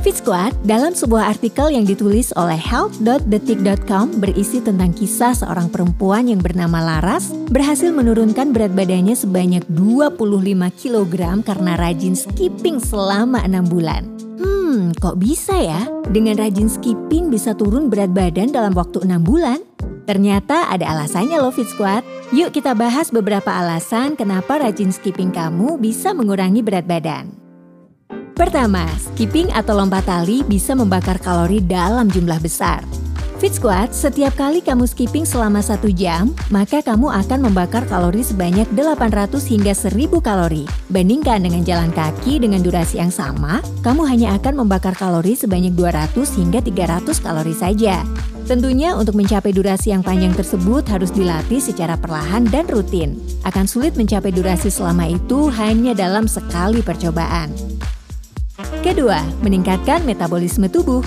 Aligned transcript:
Fit 0.00 0.16
Squad 0.16 0.56
dalam 0.64 0.96
sebuah 0.96 1.28
artikel 1.36 1.76
yang 1.76 1.84
ditulis 1.84 2.32
oleh 2.32 2.56
health.detik.com 2.56 4.16
berisi 4.16 4.64
tentang 4.64 4.96
kisah 4.96 5.36
seorang 5.36 5.68
perempuan 5.68 6.24
yang 6.24 6.40
bernama 6.40 6.80
Laras 6.80 7.28
berhasil 7.52 7.92
menurunkan 7.92 8.56
berat 8.56 8.72
badannya 8.72 9.12
sebanyak 9.12 9.60
25 9.68 10.16
kg 10.72 11.44
karena 11.44 11.76
rajin 11.76 12.16
skipping 12.16 12.80
selama 12.80 13.44
6 13.44 13.68
bulan. 13.68 14.08
Hmm, 14.40 14.96
kok 14.96 15.20
bisa 15.20 15.52
ya? 15.60 15.84
Dengan 16.08 16.40
rajin 16.40 16.72
skipping 16.72 17.28
bisa 17.28 17.52
turun 17.52 17.92
berat 17.92 18.16
badan 18.16 18.56
dalam 18.56 18.72
waktu 18.72 19.04
6 19.04 19.20
bulan? 19.20 19.60
Ternyata 20.08 20.72
ada 20.72 20.96
alasannya 20.96 21.36
loh 21.36 21.52
Fit 21.52 21.68
Squad. 21.68 22.00
Yuk 22.32 22.56
kita 22.56 22.72
bahas 22.72 23.12
beberapa 23.12 23.52
alasan 23.52 24.16
kenapa 24.16 24.64
rajin 24.64 24.96
skipping 24.96 25.28
kamu 25.28 25.76
bisa 25.76 26.16
mengurangi 26.16 26.64
berat 26.64 26.88
badan. 26.88 27.39
Pertama, 28.40 28.88
skipping 28.96 29.52
atau 29.52 29.76
lompat 29.76 30.08
tali 30.08 30.40
bisa 30.40 30.72
membakar 30.72 31.20
kalori 31.20 31.60
dalam 31.60 32.08
jumlah 32.08 32.40
besar. 32.40 32.80
Fit 33.36 33.52
Squad, 33.52 33.92
setiap 33.92 34.32
kali 34.32 34.64
kamu 34.64 34.88
skipping 34.88 35.28
selama 35.28 35.60
satu 35.60 35.92
jam, 35.92 36.32
maka 36.48 36.80
kamu 36.80 37.12
akan 37.20 37.44
membakar 37.44 37.84
kalori 37.84 38.24
sebanyak 38.24 38.64
800 38.72 39.44
hingga 39.44 39.76
1000 39.76 40.24
kalori. 40.24 40.64
Bandingkan 40.88 41.44
dengan 41.44 41.68
jalan 41.68 41.92
kaki 41.92 42.40
dengan 42.40 42.64
durasi 42.64 42.96
yang 42.96 43.12
sama, 43.12 43.60
kamu 43.84 44.08
hanya 44.08 44.32
akan 44.40 44.64
membakar 44.64 44.96
kalori 44.96 45.36
sebanyak 45.36 45.76
200 45.76 46.16
hingga 46.40 46.64
300 46.64 47.20
kalori 47.20 47.52
saja. 47.52 48.00
Tentunya 48.48 48.96
untuk 48.96 49.20
mencapai 49.20 49.52
durasi 49.52 49.92
yang 49.92 50.00
panjang 50.00 50.32
tersebut 50.32 50.88
harus 50.88 51.12
dilatih 51.12 51.60
secara 51.60 51.92
perlahan 52.00 52.48
dan 52.48 52.64
rutin. 52.72 53.20
Akan 53.44 53.68
sulit 53.68 54.00
mencapai 54.00 54.32
durasi 54.32 54.72
selama 54.72 55.12
itu 55.12 55.52
hanya 55.52 55.92
dalam 55.92 56.24
sekali 56.24 56.80
percobaan. 56.80 57.52
Kedua, 58.90 59.22
meningkatkan 59.46 60.02
metabolisme 60.02 60.66
tubuh. 60.66 60.98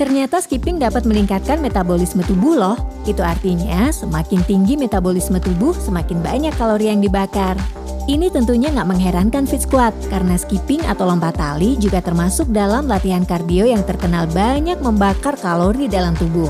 Ternyata 0.00 0.40
skipping 0.40 0.80
dapat 0.80 1.04
meningkatkan 1.04 1.60
metabolisme 1.60 2.24
tubuh 2.24 2.56
loh. 2.56 2.80
Itu 3.04 3.20
artinya 3.20 3.92
semakin 3.92 4.40
tinggi 4.48 4.80
metabolisme 4.80 5.36
tubuh, 5.36 5.76
semakin 5.76 6.24
banyak 6.24 6.56
kalori 6.56 6.88
yang 6.88 7.04
dibakar. 7.04 7.60
Ini 8.08 8.32
tentunya 8.32 8.72
nggak 8.72 8.88
mengherankan 8.88 9.44
fit 9.44 9.60
squat, 9.60 9.92
karena 10.08 10.40
skipping 10.40 10.80
atau 10.88 11.04
lompat 11.04 11.36
tali 11.36 11.76
juga 11.76 12.00
termasuk 12.00 12.48
dalam 12.56 12.88
latihan 12.88 13.20
kardio 13.20 13.68
yang 13.68 13.84
terkenal 13.84 14.24
banyak 14.32 14.80
membakar 14.80 15.36
kalori 15.36 15.92
dalam 15.92 16.16
tubuh. 16.16 16.48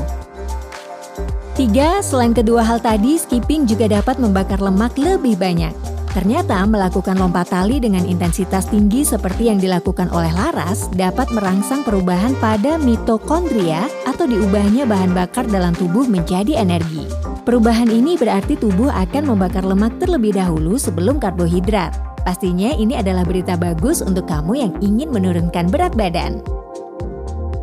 Tiga, 1.59 1.99
selain 1.99 2.31
kedua 2.31 2.63
hal 2.63 2.79
tadi, 2.79 3.19
skipping 3.19 3.67
juga 3.67 3.91
dapat 3.91 4.15
membakar 4.23 4.63
lemak 4.63 4.95
lebih 4.95 5.35
banyak. 5.35 5.88
Ternyata 6.09 6.65
melakukan 6.65 7.21
lompat 7.21 7.53
tali 7.53 7.77
dengan 7.77 8.01
intensitas 8.01 8.65
tinggi 8.65 9.05
seperti 9.05 9.53
yang 9.53 9.61
dilakukan 9.61 10.09
oleh 10.09 10.33
Laras 10.33 10.89
dapat 10.97 11.29
merangsang 11.29 11.85
perubahan 11.85 12.33
pada 12.41 12.81
mitokondria 12.81 13.85
atau 14.09 14.25
diubahnya 14.25 14.89
bahan 14.89 15.13
bakar 15.13 15.45
dalam 15.45 15.77
tubuh 15.77 16.09
menjadi 16.09 16.65
energi. 16.65 17.05
Perubahan 17.45 17.93
ini 17.93 18.17
berarti 18.17 18.57
tubuh 18.57 18.89
akan 18.89 19.29
membakar 19.29 19.61
lemak 19.61 20.01
terlebih 20.01 20.33
dahulu 20.33 20.81
sebelum 20.81 21.21
karbohidrat. 21.21 21.93
Pastinya 22.25 22.73
ini 22.73 22.97
adalah 22.97 23.21
berita 23.21 23.53
bagus 23.53 24.01
untuk 24.01 24.25
kamu 24.25 24.53
yang 24.57 24.73
ingin 24.81 25.13
menurunkan 25.13 25.69
berat 25.69 25.93
badan. 25.93 26.41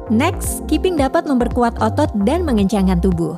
Next, 0.06 0.62
keeping 0.70 0.94
dapat 0.94 1.27
memperkuat 1.27 1.83
otot 1.83 2.14
dan 2.22 2.47
mengencangkan 2.47 3.03
tubuh. 3.03 3.34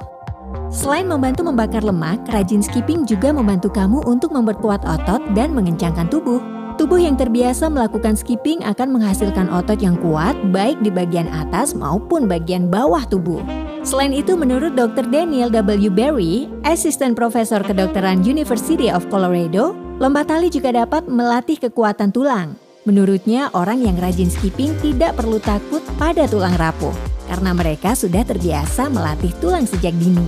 Selain 0.69 1.09
membantu 1.09 1.49
membakar 1.49 1.81
lemak, 1.81 2.21
rajin 2.29 2.61
skipping 2.61 3.09
juga 3.09 3.33
membantu 3.33 3.73
kamu 3.73 4.05
untuk 4.05 4.37
memperkuat 4.37 4.85
otot 4.85 5.25
dan 5.33 5.57
mengencangkan 5.57 6.13
tubuh. 6.13 6.45
Tubuh 6.77 7.01
yang 7.01 7.17
terbiasa 7.17 7.73
melakukan 7.73 8.15
skipping 8.15 8.61
akan 8.63 9.01
menghasilkan 9.01 9.49
otot 9.49 9.81
yang 9.81 9.97
kuat 9.99 10.37
baik 10.53 10.79
di 10.85 10.93
bagian 10.93 11.27
atas 11.33 11.73
maupun 11.73 12.29
bagian 12.29 12.69
bawah 12.69 13.01
tubuh. 13.09 13.41
Selain 13.81 14.13
itu, 14.13 14.37
menurut 14.37 14.77
Dr. 14.77 15.09
Daniel 15.09 15.49
W. 15.49 15.89
Berry, 15.89 16.53
asisten 16.69 17.17
profesor 17.17 17.65
kedokteran 17.65 18.21
University 18.21 18.93
of 18.93 19.09
Colorado, 19.09 19.73
lompat 19.97 20.29
tali 20.29 20.53
juga 20.53 20.77
dapat 20.77 21.09
melatih 21.09 21.57
kekuatan 21.57 22.13
tulang. 22.13 22.61
Menurutnya, 22.85 23.49
orang 23.57 23.81
yang 23.81 23.97
rajin 23.97 24.29
skipping 24.29 24.77
tidak 24.85 25.17
perlu 25.17 25.41
takut 25.41 25.81
pada 25.97 26.29
tulang 26.29 26.55
rapuh 26.61 27.18
karena 27.29 27.53
mereka 27.53 27.93
sudah 27.93 28.25
terbiasa 28.25 28.89
melatih 28.89 29.31
tulang 29.39 29.69
sejak 29.69 29.93
dini. 30.01 30.25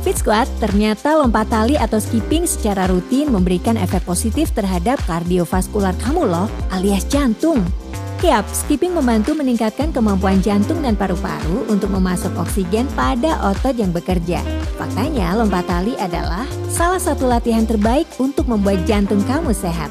Fit 0.00 0.16
Squat 0.16 0.48
ternyata 0.58 1.12
lompat 1.14 1.52
tali 1.52 1.76
atau 1.76 2.00
skipping 2.00 2.48
secara 2.48 2.88
rutin 2.88 3.28
memberikan 3.28 3.76
efek 3.76 4.00
positif 4.08 4.48
terhadap 4.56 4.96
kardiovaskular 5.04 5.92
kamu 6.02 6.24
loh, 6.24 6.48
alias 6.72 7.04
jantung. 7.06 7.60
Yap, 8.20 8.44
skipping 8.52 8.92
membantu 8.92 9.32
meningkatkan 9.32 9.96
kemampuan 9.96 10.44
jantung 10.44 10.84
dan 10.84 10.92
paru-paru 10.92 11.64
untuk 11.72 11.88
memasuk 11.88 12.28
oksigen 12.36 12.84
pada 12.92 13.40
otot 13.48 13.72
yang 13.72 13.96
bekerja. 13.96 14.44
Faktanya, 14.76 15.32
lompat 15.36 15.64
tali 15.64 15.96
adalah 15.96 16.44
salah 16.68 17.00
satu 17.00 17.24
latihan 17.24 17.64
terbaik 17.64 18.04
untuk 18.20 18.44
membuat 18.44 18.84
jantung 18.84 19.24
kamu 19.24 19.56
sehat. 19.56 19.88